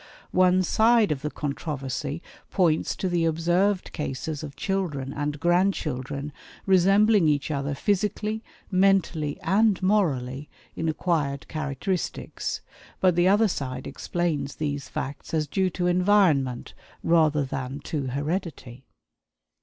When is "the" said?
1.21-1.29, 3.07-3.25, 13.15-13.27